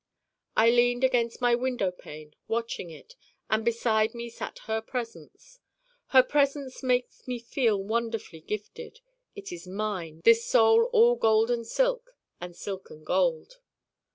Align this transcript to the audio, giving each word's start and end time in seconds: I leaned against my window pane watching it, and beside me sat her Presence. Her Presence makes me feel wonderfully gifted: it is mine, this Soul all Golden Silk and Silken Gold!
I 0.57 0.71
leaned 0.71 1.03
against 1.03 1.41
my 1.41 1.53
window 1.53 1.91
pane 1.91 2.33
watching 2.47 2.89
it, 2.89 3.13
and 3.51 3.63
beside 3.63 4.15
me 4.15 4.31
sat 4.31 4.57
her 4.65 4.81
Presence. 4.81 5.59
Her 6.07 6.23
Presence 6.23 6.81
makes 6.81 7.27
me 7.27 7.37
feel 7.37 7.77
wonderfully 7.83 8.39
gifted: 8.41 9.01
it 9.35 9.51
is 9.51 9.67
mine, 9.67 10.21
this 10.23 10.43
Soul 10.43 10.85
all 10.85 11.15
Golden 11.15 11.63
Silk 11.63 12.15
and 12.39 12.55
Silken 12.55 13.03
Gold! 13.03 13.59